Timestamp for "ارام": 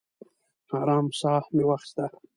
0.79-1.07